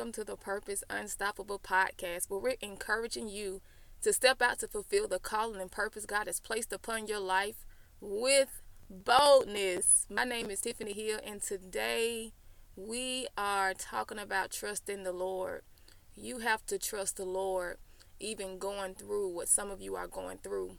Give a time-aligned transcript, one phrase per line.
[0.00, 3.60] welcome to the Purpose Unstoppable podcast, where we're encouraging you
[4.00, 7.66] to step out to fulfill the calling and purpose God has placed upon your life
[8.00, 10.06] with boldness.
[10.08, 12.32] My name is Tiffany Hill, and today
[12.76, 15.64] we are talking about trusting the Lord.
[16.14, 17.76] You have to trust the Lord,
[18.18, 20.78] even going through what some of you are going through.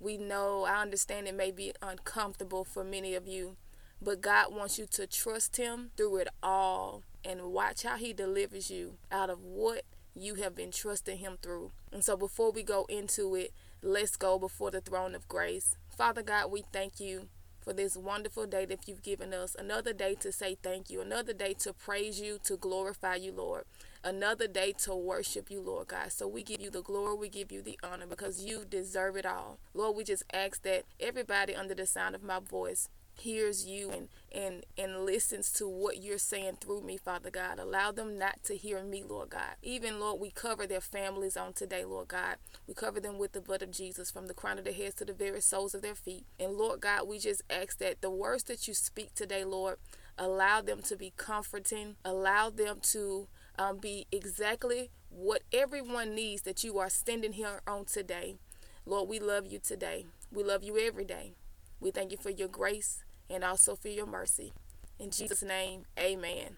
[0.00, 3.58] We know, I understand it may be uncomfortable for many of you,
[4.02, 8.70] but God wants you to trust Him through it all and watch how He delivers
[8.70, 9.82] you out of what
[10.14, 11.72] you have been trusting Him through.
[11.92, 13.52] And so, before we go into it,
[13.82, 15.76] let's go before the throne of grace.
[15.96, 17.28] Father God, we thank you
[17.66, 19.56] for this wonderful day that you've given us.
[19.58, 21.00] Another day to say thank you.
[21.00, 23.64] Another day to praise you, to glorify you, Lord.
[24.04, 26.12] Another day to worship you, Lord God.
[26.12, 29.26] So we give you the glory, we give you the honor because you deserve it
[29.26, 29.58] all.
[29.74, 32.88] Lord, we just ask that everybody under the sound of my voice
[33.18, 37.58] hears you and and and listens to what you're saying through me father god.
[37.58, 39.56] Allow them not to hear me lord god.
[39.62, 42.36] Even lord we cover their families on today lord god.
[42.66, 45.04] We cover them with the blood of jesus from the crown of their heads to
[45.04, 46.24] the very soles of their feet.
[46.38, 49.78] And lord god we just ask that the words that you speak today lord
[50.18, 51.96] allow them to be comforting.
[52.04, 57.84] Allow them to um, be exactly what everyone needs that you are standing here on
[57.84, 58.36] today.
[58.84, 60.06] Lord we love you today.
[60.32, 61.34] We love you every day.
[61.80, 64.52] We thank you for your grace and also for your mercy.
[64.98, 66.56] In Jesus' name, amen.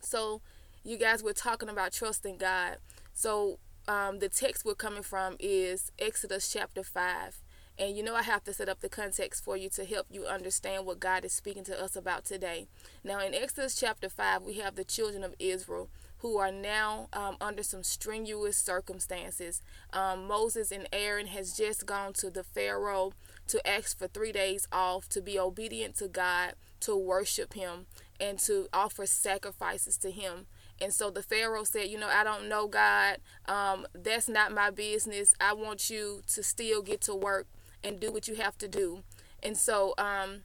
[0.00, 0.40] So,
[0.84, 2.78] you guys, we're talking about trusting God.
[3.14, 7.40] So, um, the text we're coming from is Exodus chapter 5.
[7.78, 10.26] And you know, I have to set up the context for you to help you
[10.26, 12.66] understand what God is speaking to us about today.
[13.04, 15.88] Now, in Exodus chapter 5, we have the children of Israel
[16.18, 19.62] who are now um, under some strenuous circumstances.
[19.92, 23.12] Um, Moses and Aaron has just gone to the Pharaoh
[23.48, 27.86] to ask for three days off to be obedient to God, to worship Him,
[28.20, 30.46] and to offer sacrifices to Him.
[30.80, 33.18] And so the Pharaoh said, You know, I don't know God.
[33.46, 35.34] Um, that's not my business.
[35.40, 37.46] I want you to still get to work
[37.82, 39.02] and do what you have to do.
[39.42, 40.42] And so, um,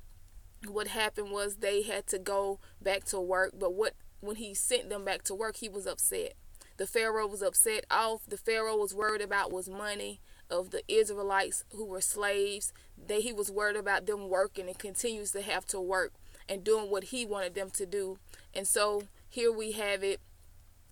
[0.68, 3.54] what happened was they had to go back to work.
[3.58, 6.34] But what when he sent them back to work, he was upset.
[6.78, 7.86] The Pharaoh was upset.
[7.92, 8.26] off.
[8.28, 10.20] the Pharaoh was worried about was money
[10.60, 12.72] of the Israelites who were slaves.
[12.98, 16.14] They he was worried about them working and continues to have to work
[16.48, 18.18] and doing what he wanted them to do.
[18.54, 20.20] And so here we have it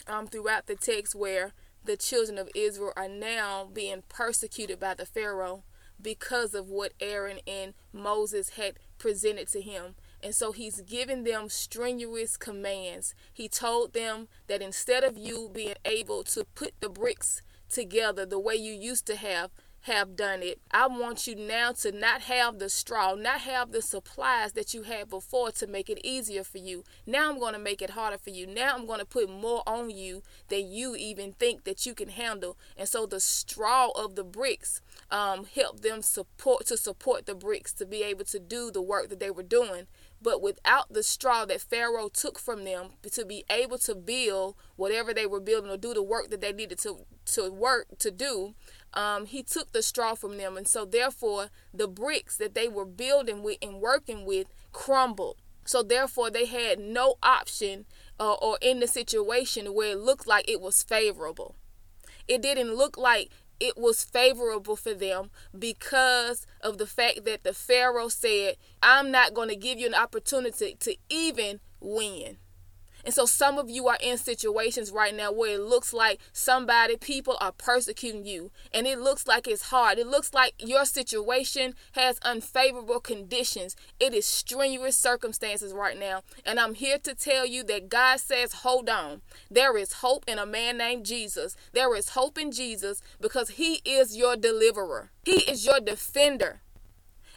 [0.08, 5.06] um, throughout the text where the children of Israel are now being persecuted by the
[5.06, 5.64] Pharaoh
[6.02, 9.96] because of what Aaron and Moses had presented to him.
[10.24, 13.16] And so he's giving them strenuous commands.
[13.34, 18.40] He told them that instead of you being able to put the bricks together the
[18.40, 19.52] way you used to have
[19.86, 20.60] have done it.
[20.72, 24.84] I want you now to not have the straw, not have the supplies that you
[24.84, 26.84] had before to make it easier for you.
[27.06, 28.46] Now I'm going to make it harder for you.
[28.46, 32.10] Now I'm going to put more on you than you even think that you can
[32.10, 32.58] handle.
[32.78, 37.74] And so the straw of the bricks um, helped them support to support the bricks
[37.74, 39.88] to be able to do the work that they were doing.
[40.22, 45.14] But without the straw that Pharaoh took from them to be able to build whatever
[45.14, 48.54] they were building or do the work that they needed to, to work to do,
[48.94, 50.58] um, he took the straw from them.
[50.58, 55.38] And so, therefore, the bricks that they were building with and working with crumbled.
[55.66, 57.86] So, therefore, they had no option
[58.20, 61.56] uh, or in the situation where it looked like it was favorable.
[62.28, 67.54] It didn't look like it was favorable for them because of the fact that the
[67.54, 72.38] Pharaoh said, I'm not going to give you an opportunity to even win.
[73.06, 76.98] And so some of you are in situations right now where it looks like somebody,
[76.98, 78.52] people are persecuting you.
[78.74, 79.98] And it looks like it's hard.
[79.98, 83.76] It looks like your situation has unfavorable conditions.
[84.00, 86.22] It is strenuous circumstances right now.
[86.46, 89.22] And I'm here to tell you that God says, hold on.
[89.50, 91.56] There is hope in a man named Jesus.
[91.74, 95.12] There is hope in Jesus because he is your deliverer.
[95.24, 96.61] He is your defender.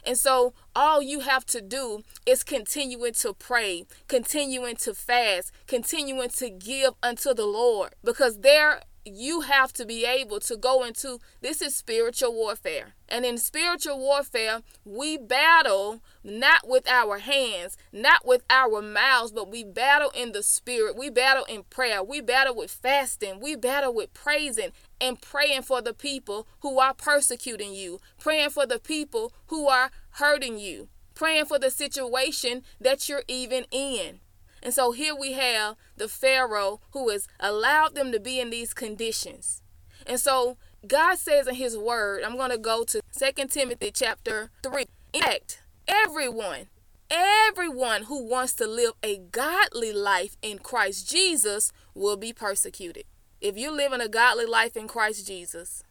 [0.05, 6.29] And so all you have to do is continuing to pray, continuing to fast, continuing
[6.29, 11.19] to give unto the Lord because there you have to be able to go into
[11.41, 12.95] this is spiritual warfare.
[13.07, 19.49] And in spiritual warfare, we battle not with our hands, not with our mouths, but
[19.49, 20.97] we battle in the spirit.
[20.97, 22.03] We battle in prayer.
[22.03, 23.39] We battle with fasting.
[23.39, 28.65] We battle with praising and praying for the people who are persecuting you, praying for
[28.65, 34.19] the people who are hurting you, praying for the situation that you're even in.
[34.63, 38.73] And so here we have the Pharaoh who has allowed them to be in these
[38.73, 39.61] conditions.
[40.07, 40.57] And so
[40.87, 44.85] God says in his word, I'm going to go to 2 Timothy chapter 3.
[45.13, 46.67] In fact, everyone,
[47.09, 53.05] everyone who wants to live a godly life in Christ Jesus will be persecuted.
[53.41, 55.83] If you live in a godly life in Christ Jesus,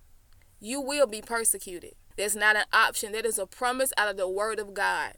[0.60, 1.94] you will be persecuted.
[2.16, 3.12] That's not an option.
[3.12, 5.14] That is a promise out of the Word of God.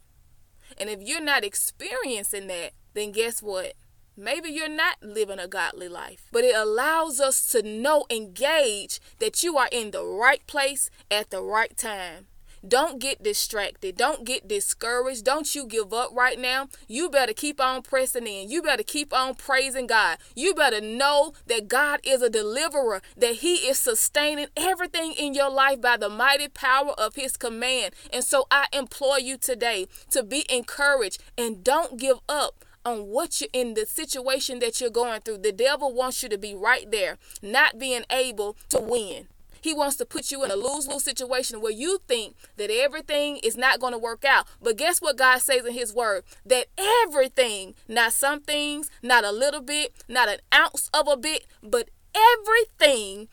[0.79, 3.75] And if you're not experiencing that, then guess what?
[4.17, 8.99] Maybe you're not living a godly life, but it allows us to know and gauge
[9.19, 12.27] that you are in the right place at the right time.
[12.67, 13.97] Don't get distracted.
[13.97, 15.25] Don't get discouraged.
[15.25, 16.69] Don't you give up right now.
[16.89, 18.51] You better keep on pressing in.
[18.51, 20.19] You better keep on praising God.
[20.35, 25.51] You better know that God is a deliverer, that He is sustaining everything in your
[25.51, 27.95] life by the mighty power of His command.
[28.13, 33.41] And so I implore you today to be encouraged and don't give up on what
[33.41, 35.39] you're in the situation that you're going through.
[35.39, 39.27] The devil wants you to be right there, not being able to win.
[39.67, 43.39] He wants to put you in a lose lose situation where you think that everything
[43.39, 44.47] is not going to work out.
[44.63, 46.23] But guess what God says in His Word?
[46.45, 51.49] That everything, not some things, not a little bit, not an ounce of a bit,
[51.65, 53.27] but everything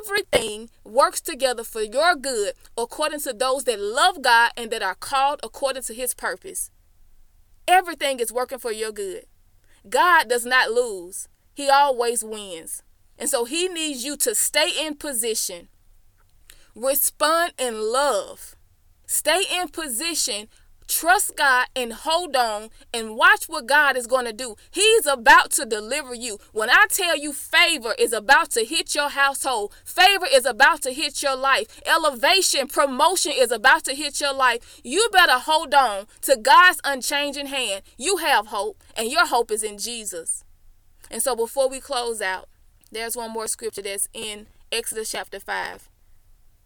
[0.00, 4.96] everything works together for your good according to those that love God and that are
[4.96, 6.72] called according to his purpose.
[7.68, 9.26] Everything is working for your good.
[9.88, 12.82] God does not lose, He always wins.
[13.18, 15.68] And so He needs you to stay in position,
[16.74, 18.56] respond in love,
[19.06, 20.48] stay in position
[20.88, 24.56] Trust God and hold on and watch what God is going to do.
[24.70, 26.38] He's about to deliver you.
[26.52, 30.92] When I tell you favor is about to hit your household, favor is about to
[30.92, 36.06] hit your life, elevation, promotion is about to hit your life, you better hold on
[36.22, 37.82] to God's unchanging hand.
[37.98, 40.42] You have hope, and your hope is in Jesus.
[41.10, 42.48] And so before we close out,
[42.90, 45.88] there's one more scripture that's in Exodus chapter 5.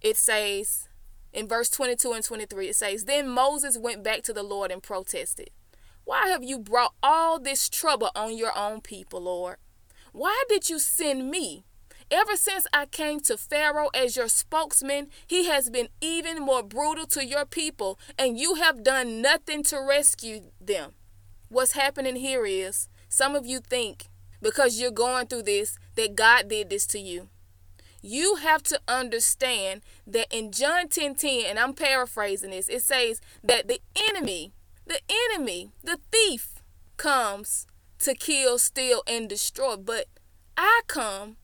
[0.01, 0.89] It says,
[1.33, 4.83] in verse 22 and 23, it says, Then Moses went back to the Lord and
[4.83, 5.51] protested.
[6.05, 9.57] Why have you brought all this trouble on your own people, Lord?
[10.13, 11.65] Why did you send me?
[12.11, 17.07] Ever since I came to Pharaoh as your spokesman, he has been even more brutal
[17.07, 20.93] to your people, and you have done nothing to rescue them.
[21.49, 24.09] What's happening here is some of you think
[24.43, 27.29] because you're going through this that God did this to you
[28.03, 33.21] you have to understand that in John 10 10, and I'm paraphrasing this, it says
[33.43, 33.81] that the
[34.11, 34.53] enemy,
[34.87, 35.01] the
[35.31, 36.63] enemy, the thief
[36.97, 37.67] comes
[38.01, 39.77] to kill, steal, and destroy.
[39.77, 40.07] But
[40.57, 41.37] I come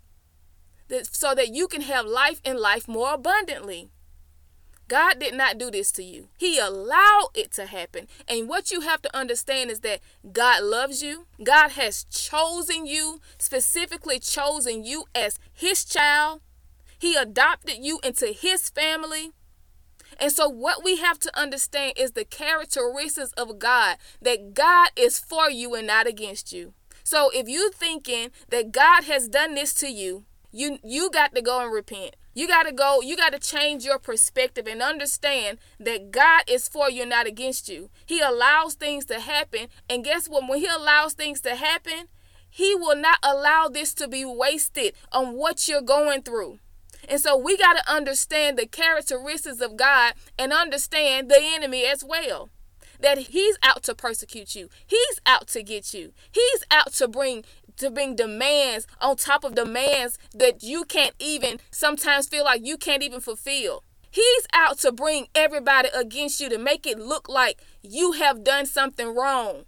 [0.88, 3.90] that, so that you can have life and life more abundantly.
[4.88, 6.28] God did not do this to you.
[6.38, 8.08] He allowed it to happen.
[8.26, 10.00] And what you have to understand is that
[10.32, 11.26] God loves you.
[11.42, 16.40] God has chosen you, specifically chosen you as his child.
[16.98, 19.32] He adopted you into his family.
[20.18, 25.18] And so, what we have to understand is the characteristics of God that God is
[25.18, 26.72] for you and not against you.
[27.04, 31.42] So, if you're thinking that God has done this to you, you you got to
[31.42, 32.16] go and repent.
[32.34, 36.68] You got to go, you got to change your perspective and understand that God is
[36.68, 37.90] for you, not against you.
[38.06, 39.68] He allows things to happen.
[39.88, 40.48] And guess what?
[40.48, 42.08] When He allows things to happen,
[42.48, 46.60] He will not allow this to be wasted on what you're going through.
[47.08, 52.04] And so we got to understand the characteristics of God and understand the enemy as
[52.04, 52.50] well.
[53.00, 54.68] That he's out to persecute you.
[54.84, 56.12] He's out to get you.
[56.32, 57.44] He's out to bring
[57.78, 62.76] to bring demands on top of demands that you can't even sometimes feel like you
[62.76, 63.84] can't even fulfill.
[64.10, 68.66] He's out to bring everybody against you to make it look like you have done
[68.66, 69.64] something wrong.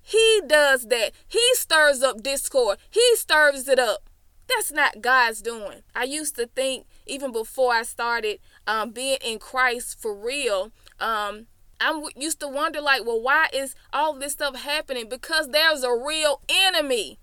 [0.00, 1.12] He does that.
[1.26, 2.78] He stirs up discord.
[2.90, 4.08] He stirs it up.
[4.46, 5.80] That's not God's doing.
[5.94, 10.70] I used to think, even before I started um, being in Christ for real,
[11.00, 11.46] um,
[11.80, 15.08] I used to wonder, like, well, why is all this stuff happening?
[15.08, 17.18] Because there's a real enemy.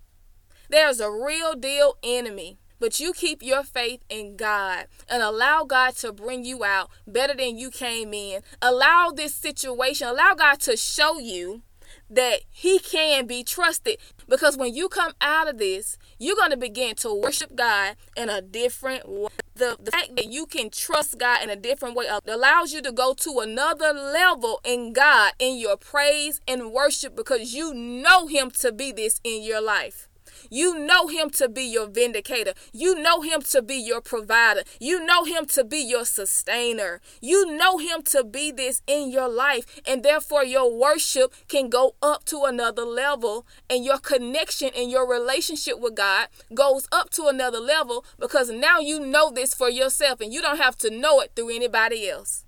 [0.72, 2.56] There's a real deal enemy.
[2.80, 7.34] But you keep your faith in God and allow God to bring you out better
[7.34, 8.40] than you came in.
[8.62, 11.60] Allow this situation, allow God to show you
[12.08, 13.98] that He can be trusted.
[14.26, 18.30] Because when you come out of this, you're going to begin to worship God in
[18.30, 19.28] a different way.
[19.54, 22.92] The, the fact that you can trust God in a different way allows you to
[22.92, 28.50] go to another level in God in your praise and worship because you know Him
[28.52, 30.08] to be this in your life.
[30.50, 32.54] You know him to be your vindicator.
[32.72, 34.62] You know him to be your provider.
[34.80, 37.00] You know him to be your sustainer.
[37.20, 39.80] You know him to be this in your life.
[39.86, 43.46] And therefore, your worship can go up to another level.
[43.68, 48.78] And your connection and your relationship with God goes up to another level because now
[48.78, 52.44] you know this for yourself and you don't have to know it through anybody else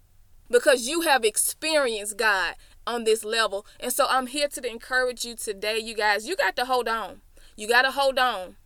[0.50, 2.54] because you have experienced God
[2.86, 3.66] on this level.
[3.80, 6.26] And so I'm here to encourage you today, you guys.
[6.26, 7.20] You got to hold on.
[7.56, 8.56] You got to hold on.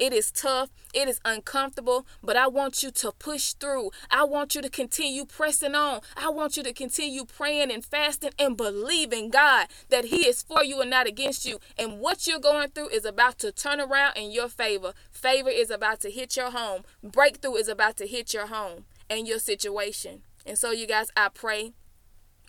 [0.00, 0.70] It is tough.
[0.94, 3.90] It is uncomfortable, but I want you to push through.
[4.10, 6.00] I want you to continue pressing on.
[6.16, 10.64] I want you to continue praying and fasting and believing God that He is for
[10.64, 11.60] you and not against you.
[11.78, 14.94] And what you're going through is about to turn around in your favor.
[15.10, 16.84] Favor is about to hit your home.
[17.02, 20.22] Breakthrough is about to hit your home and your situation.
[20.46, 21.74] And so, you guys, I pray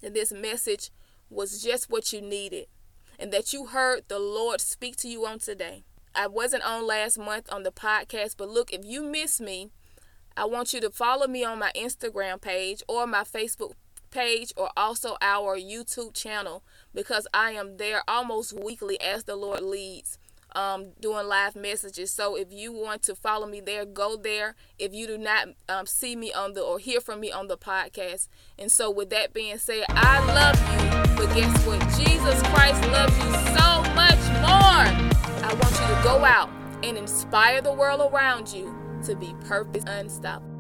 [0.01, 0.89] that this message
[1.29, 2.67] was just what you needed
[3.21, 5.83] and that you heard the Lord speak to you on today.
[6.13, 9.69] I wasn't on last month on the podcast, but look, if you miss me,
[10.35, 13.73] I want you to follow me on my Instagram page or my Facebook
[14.09, 16.63] page or also our YouTube channel
[16.93, 20.17] because I am there almost weekly as the Lord leads
[20.55, 22.11] um, doing live messages.
[22.11, 24.55] So if you want to follow me there, go there.
[24.77, 27.57] If you do not um, see me on the or hear from me on the
[27.57, 28.27] podcast.
[28.57, 30.80] And so with that being said, I love you.
[31.21, 31.79] But guess what?
[31.99, 34.87] Jesus Christ loves you so much more.
[35.45, 36.49] I want you to go out
[36.81, 38.75] and inspire the world around you
[39.05, 40.50] to be purpose unstoppable.